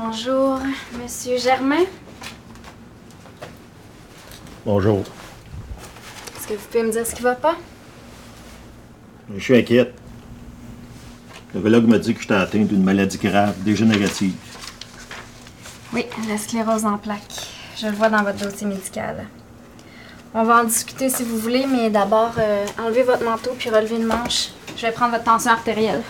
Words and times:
Bonjour, 0.00 0.60
Monsieur 1.02 1.38
Germain. 1.38 1.82
Bonjour. 4.64 5.00
Est-ce 5.00 6.46
que 6.46 6.52
vous 6.54 6.66
pouvez 6.70 6.84
me 6.84 6.92
dire 6.92 7.04
ce 7.04 7.16
qui 7.16 7.22
va 7.22 7.34
pas? 7.34 7.56
Je 9.34 9.40
suis 9.40 9.56
inquiète. 9.56 9.92
Le 11.52 11.58
vologue 11.58 11.88
m'a 11.88 11.98
dit 11.98 12.14
que 12.14 12.20
j'étais 12.20 12.34
atteint 12.34 12.62
d'une 12.62 12.84
maladie 12.84 13.18
grave, 13.18 13.54
dégénérative. 13.64 14.36
Oui, 15.92 16.06
la 16.28 16.38
sclérose 16.38 16.84
en 16.84 16.96
plaques. 16.96 17.48
Je 17.76 17.88
le 17.88 17.94
vois 17.94 18.08
dans 18.08 18.22
votre 18.22 18.38
dossier 18.38 18.68
médical. 18.68 19.26
On 20.32 20.44
va 20.44 20.60
en 20.60 20.64
discuter 20.64 21.08
si 21.08 21.24
vous 21.24 21.38
voulez, 21.38 21.66
mais 21.66 21.90
d'abord, 21.90 22.34
euh, 22.38 22.64
enlevez 22.78 23.02
votre 23.02 23.24
manteau 23.24 23.50
puis 23.58 23.68
relevez 23.68 23.96
une 23.96 24.06
manche. 24.06 24.50
Je 24.76 24.82
vais 24.82 24.92
prendre 24.92 25.10
votre 25.10 25.24
tension 25.24 25.50
artérielle. 25.50 26.02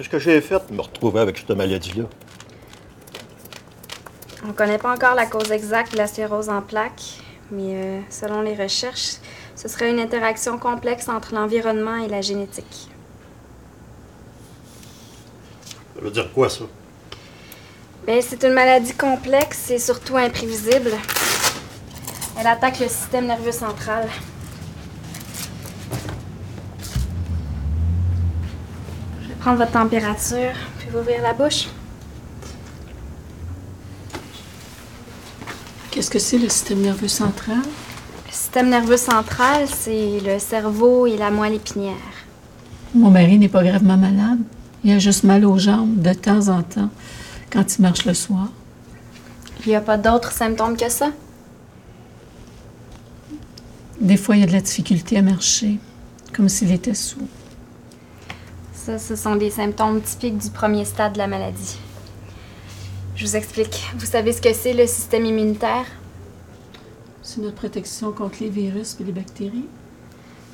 Qu'est-ce 0.00 0.08
que 0.08 0.18
j'ai 0.18 0.40
fait? 0.40 0.58
Pour 0.58 0.72
me 0.72 0.80
retrouver 0.80 1.20
avec 1.20 1.36
cette 1.36 1.50
maladie-là? 1.50 2.04
On 4.42 4.46
ne 4.46 4.52
connaît 4.54 4.78
pas 4.78 4.94
encore 4.94 5.14
la 5.14 5.26
cause 5.26 5.52
exacte 5.52 5.92
de 5.92 5.98
la 5.98 6.06
sclérose 6.06 6.48
en 6.48 6.62
plaques, 6.62 7.18
mais 7.50 7.74
euh, 7.74 8.00
selon 8.08 8.40
les 8.40 8.54
recherches, 8.54 9.16
ce 9.54 9.68
serait 9.68 9.90
une 9.90 10.00
interaction 10.00 10.56
complexe 10.56 11.06
entre 11.10 11.34
l'environnement 11.34 11.96
et 11.96 12.08
la 12.08 12.22
génétique. 12.22 12.88
Ça 15.94 16.00
veut 16.00 16.10
dire 16.10 16.32
quoi, 16.32 16.48
ça? 16.48 16.64
Ben, 18.06 18.22
c'est 18.22 18.42
une 18.42 18.54
maladie 18.54 18.94
complexe 18.94 19.70
et 19.70 19.78
surtout 19.78 20.16
imprévisible. 20.16 20.92
Elle 22.38 22.46
attaque 22.46 22.80
le 22.80 22.88
système 22.88 23.26
nerveux 23.26 23.52
central. 23.52 24.08
Prendre 29.40 29.56
votre 29.56 29.72
température, 29.72 30.52
puis 30.78 30.88
vous 30.92 30.98
ouvrir 30.98 31.22
la 31.22 31.32
bouche. 31.32 31.68
Qu'est-ce 35.90 36.10
que 36.10 36.18
c'est 36.18 36.38
le 36.38 36.48
système 36.48 36.82
nerveux 36.82 37.08
central? 37.08 37.62
Le 38.26 38.32
système 38.32 38.68
nerveux 38.68 38.98
central, 38.98 39.66
c'est 39.66 40.20
le 40.20 40.38
cerveau 40.38 41.06
et 41.06 41.16
la 41.16 41.30
moelle 41.30 41.54
épinière. 41.54 41.94
Mon 42.94 43.10
mari 43.10 43.38
n'est 43.38 43.48
pas 43.48 43.64
gravement 43.64 43.96
malade. 43.96 44.40
Il 44.84 44.92
a 44.92 44.98
juste 44.98 45.24
mal 45.24 45.44
aux 45.44 45.58
jambes 45.58 46.00
de 46.00 46.12
temps 46.12 46.48
en 46.48 46.62
temps 46.62 46.90
quand 47.50 47.76
il 47.76 47.82
marche 47.82 48.04
le 48.04 48.14
soir. 48.14 48.48
Il 49.64 49.70
n'y 49.70 49.74
a 49.74 49.80
pas 49.80 49.96
d'autres 49.96 50.32
symptômes 50.32 50.76
que 50.76 50.88
ça? 50.88 51.10
Des 54.00 54.16
fois, 54.16 54.36
il 54.36 54.42
a 54.44 54.46
de 54.46 54.52
la 54.52 54.60
difficulté 54.60 55.18
à 55.18 55.22
marcher, 55.22 55.78
comme 56.32 56.48
s'il 56.48 56.72
était 56.72 56.94
sourd. 56.94 57.28
Ça, 58.82 58.98
ce 58.98 59.14
sont 59.14 59.36
des 59.36 59.50
symptômes 59.50 60.00
typiques 60.00 60.38
du 60.38 60.48
premier 60.48 60.86
stade 60.86 61.12
de 61.12 61.18
la 61.18 61.26
maladie. 61.26 61.76
Je 63.14 63.26
vous 63.26 63.36
explique. 63.36 63.84
Vous 63.98 64.06
savez 64.06 64.32
ce 64.32 64.40
que 64.40 64.54
c'est 64.54 64.72
le 64.72 64.86
système 64.86 65.26
immunitaire? 65.26 65.84
C'est 67.20 67.42
notre 67.42 67.56
protection 67.56 68.10
contre 68.10 68.36
les 68.40 68.48
virus 68.48 68.96
et 68.98 69.04
les 69.04 69.12
bactéries. 69.12 69.66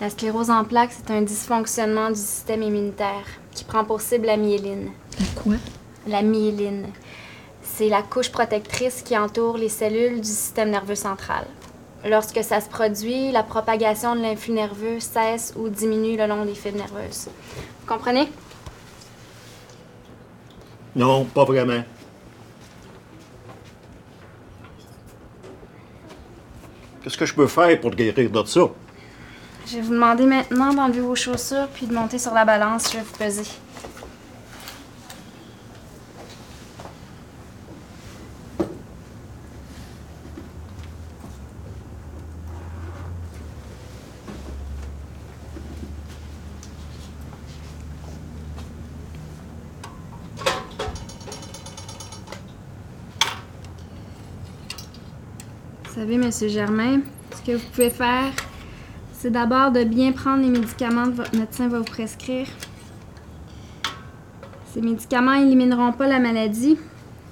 La 0.00 0.08
sclérose 0.08 0.48
en 0.48 0.64
plaques, 0.64 0.92
c'est 0.96 1.12
un 1.12 1.20
dysfonctionnement 1.20 2.08
du 2.08 2.18
système 2.18 2.62
immunitaire 2.62 3.26
qui 3.52 3.62
prend 3.64 3.84
pour 3.84 4.00
cible 4.00 4.24
la 4.24 4.38
myéline. 4.38 4.88
La 5.20 5.42
quoi? 5.42 5.54
La 6.06 6.22
myéline. 6.22 6.86
C'est 7.62 7.90
la 7.90 8.00
couche 8.00 8.30
protectrice 8.30 9.02
qui 9.02 9.18
entoure 9.18 9.58
les 9.58 9.68
cellules 9.68 10.22
du 10.22 10.28
système 10.28 10.70
nerveux 10.70 10.94
central. 10.94 11.44
Lorsque 12.06 12.44
ça 12.44 12.60
se 12.60 12.68
produit, 12.68 13.32
la 13.32 13.42
propagation 13.42 14.14
de 14.14 14.20
l'influx 14.20 14.52
nerveux 14.52 15.00
cesse 15.00 15.54
ou 15.56 15.70
diminue 15.70 16.18
le 16.18 16.26
long 16.26 16.44
des 16.44 16.54
fibres 16.54 16.76
nerveuses. 16.76 17.28
Vous 17.80 17.86
comprenez? 17.86 18.30
Non, 20.94 21.24
pas 21.24 21.44
vraiment. 21.44 21.82
Qu'est-ce 27.02 27.16
que 27.16 27.26
je 27.26 27.34
peux 27.34 27.46
faire 27.46 27.80
pour 27.80 27.90
te 27.90 27.96
guérir 27.96 28.30
de 28.30 28.44
ça? 28.44 28.68
Je 29.66 29.76
vais 29.76 29.80
vous 29.80 29.92
demander 29.92 30.24
maintenant 30.24 30.74
d'enlever 30.74 31.00
vos 31.00 31.14
chaussures 31.14 31.68
puis 31.72 31.86
de 31.86 31.94
monter 31.94 32.18
sur 32.18 32.34
la 32.34 32.44
balance. 32.44 32.92
Je 32.92 32.98
vais 32.98 33.02
vous 33.02 33.16
peser. 33.16 33.50
Vous 55.94 56.00
savez, 56.00 56.18
Monsieur 56.18 56.48
Germain, 56.48 57.02
ce 57.36 57.46
que 57.46 57.56
vous 57.56 57.68
pouvez 57.70 57.88
faire, 57.88 58.32
c'est 59.12 59.30
d'abord 59.30 59.70
de 59.70 59.84
bien 59.84 60.10
prendre 60.10 60.42
les 60.42 60.48
médicaments 60.48 61.04
que 61.04 61.18
votre 61.18 61.36
médecin 61.36 61.68
va 61.68 61.78
vous 61.78 61.84
prescrire. 61.84 62.48
Ces 64.72 64.80
médicaments 64.80 65.34
élimineront 65.34 65.92
pas 65.92 66.08
la 66.08 66.18
maladie, 66.18 66.76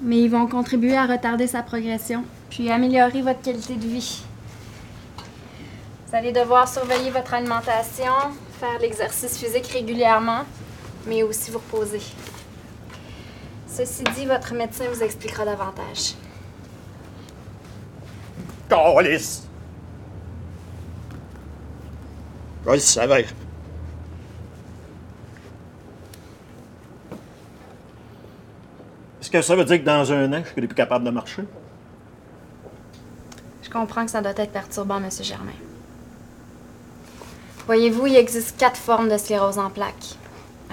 mais 0.00 0.20
ils 0.20 0.30
vont 0.30 0.46
contribuer 0.46 0.96
à 0.96 1.06
retarder 1.06 1.48
sa 1.48 1.64
progression, 1.64 2.22
puis 2.50 2.70
améliorer 2.70 3.22
votre 3.22 3.42
qualité 3.42 3.74
de 3.74 3.84
vie. 3.88 4.22
Vous 6.06 6.14
allez 6.14 6.30
devoir 6.30 6.68
surveiller 6.68 7.10
votre 7.10 7.34
alimentation, 7.34 8.14
faire 8.60 8.78
l'exercice 8.80 9.38
physique 9.38 9.66
régulièrement, 9.72 10.42
mais 11.08 11.24
aussi 11.24 11.50
vous 11.50 11.58
reposer. 11.58 12.02
Ceci 13.66 14.04
dit, 14.14 14.26
votre 14.26 14.54
médecin 14.54 14.84
vous 14.92 15.02
expliquera 15.02 15.44
davantage. 15.44 16.14
Calice! 18.72 19.42
Je 22.64 22.70
le 22.70 22.78
savais. 22.78 23.26
Est-ce 29.20 29.30
que 29.30 29.42
ça 29.42 29.56
veut 29.56 29.64
dire 29.66 29.78
que 29.78 29.84
dans 29.84 30.10
un 30.12 30.32
an, 30.32 30.42
je 30.42 30.48
serai 30.48 30.66
plus 30.66 30.74
capable 30.74 31.04
de 31.04 31.10
marcher? 31.10 31.44
Je 33.62 33.68
comprends 33.68 34.06
que 34.06 34.10
ça 34.10 34.22
doit 34.22 34.32
être 34.36 34.52
perturbant, 34.52 35.00
Monsieur 35.00 35.24
Germain. 35.24 35.52
Voyez-vous, 37.66 38.06
il 38.06 38.16
existe 38.16 38.56
quatre 38.56 38.78
formes 38.78 39.10
de 39.10 39.18
sclérose 39.18 39.58
en 39.58 39.68
plaques. 39.68 40.16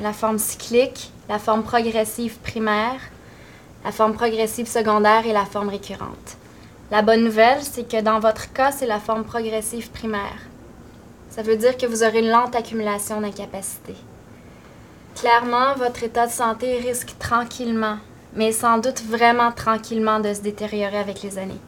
La 0.01 0.13
forme 0.13 0.39
cyclique, 0.39 1.11
la 1.27 1.37
forme 1.37 1.63
progressive 1.63 2.37
primaire, 2.39 3.01
la 3.83 3.91
forme 3.91 4.13
progressive 4.13 4.67
secondaire 4.67 5.25
et 5.25 5.33
la 5.33 5.45
forme 5.45 5.67
récurrente. 5.67 6.38
La 6.91 7.03
bonne 7.03 7.23
nouvelle, 7.23 7.61
c'est 7.61 7.87
que 7.87 8.01
dans 8.01 8.19
votre 8.19 8.51
cas, 8.51 8.71
c'est 8.71 8.87
la 8.87 8.99
forme 8.99 9.23
progressive 9.23 9.91
primaire. 9.91 10.39
Ça 11.29 11.43
veut 11.43 11.55
dire 11.55 11.77
que 11.77 11.85
vous 11.85 12.03
aurez 12.03 12.19
une 12.19 12.31
lente 12.31 12.55
accumulation 12.55 13.21
d'incapacité. 13.21 13.93
Clairement, 15.15 15.75
votre 15.75 16.03
état 16.03 16.25
de 16.25 16.31
santé 16.31 16.77
risque 16.79 17.15
tranquillement, 17.19 17.97
mais 18.33 18.51
sans 18.51 18.79
doute 18.79 19.03
vraiment 19.03 19.51
tranquillement 19.51 20.19
de 20.19 20.33
se 20.33 20.41
détériorer 20.41 20.97
avec 20.97 21.21
les 21.21 21.37
années. 21.37 21.61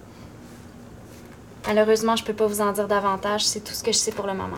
Malheureusement, 1.68 2.16
je 2.16 2.24
ne 2.24 2.28
peux 2.28 2.34
pas 2.34 2.48
vous 2.48 2.62
en 2.62 2.72
dire 2.72 2.88
davantage, 2.88 3.46
c'est 3.46 3.60
tout 3.60 3.74
ce 3.74 3.84
que 3.84 3.92
je 3.92 3.98
sais 3.98 4.12
pour 4.12 4.26
le 4.26 4.34
moment. 4.34 4.58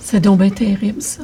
C'est 0.00 0.20
donc 0.20 0.40
bien 0.40 0.50
terrible, 0.50 1.00
ça. 1.00 1.22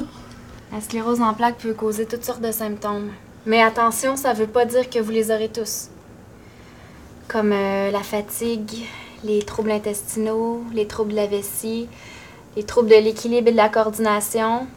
La 0.71 0.81
sclérose 0.81 1.21
en 1.21 1.35
plaques 1.35 1.59
peut 1.59 1.73
causer 1.73 2.07
toutes 2.07 2.25
sortes 2.25 2.41
de 2.41 2.51
symptômes. 2.51 3.11
Mais 3.45 3.61
attention, 3.61 4.15
ça 4.15 4.33
ne 4.33 4.39
veut 4.39 4.47
pas 4.47 4.65
dire 4.65 4.89
que 4.89 4.97
vous 4.97 5.11
les 5.11 5.29
aurez 5.29 5.49
tous. 5.49 5.89
Comme 7.27 7.51
euh, 7.53 7.91
la 7.91 8.03
fatigue, 8.03 8.85
les 9.23 9.41
troubles 9.43 9.71
intestinaux, 9.71 10.63
les 10.73 10.87
troubles 10.87 11.11
de 11.11 11.15
la 11.15 11.27
vessie, 11.27 11.87
les 12.55 12.63
troubles 12.63 12.89
de 12.89 12.95
l'équilibre 12.95 13.47
et 13.47 13.51
de 13.51 13.57
la 13.57 13.69
coordination, 13.69 14.67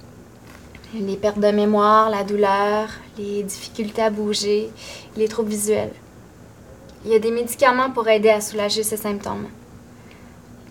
les 0.95 1.17
pertes 1.17 1.39
de 1.39 1.51
mémoire, 1.51 2.11
la 2.11 2.25
douleur, 2.25 2.89
les 3.19 3.43
difficultés 3.43 4.03
à 4.03 4.11
bouger, 4.11 4.71
les 5.17 5.29
troubles 5.29 5.51
visuels. 5.51 5.93
Il 7.05 7.13
y 7.13 7.15
a 7.15 7.19
des 7.19 7.31
médicaments 7.31 7.91
pour 7.91 8.09
aider 8.09 8.31
à 8.31 8.41
soulager 8.41 8.83
ces 8.83 8.97
symptômes. 8.97 9.47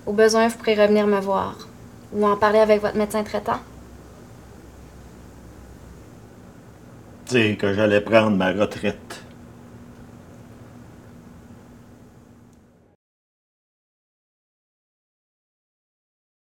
Au 0.05 0.13
besoin, 0.13 0.47
vous 0.47 0.57
pourrez 0.57 0.75
revenir 0.75 1.07
me 1.07 1.19
voir 1.19 1.67
ou 2.13 2.25
en 2.25 2.37
parler 2.37 2.59
avec 2.59 2.81
votre 2.81 2.95
médecin 2.95 3.23
traitant. 3.23 3.59
Dire 7.27 7.57
que 7.57 7.73
j'allais 7.73 8.01
prendre 8.01 8.37
ma 8.37 8.51
retraite. 8.51 9.24